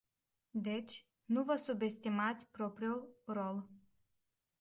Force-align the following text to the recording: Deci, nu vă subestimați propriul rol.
Deci, 0.51 1.05
nu 1.25 1.43
vă 1.43 1.55
subestimați 1.55 2.47
propriul 2.51 3.21
rol. 3.25 3.69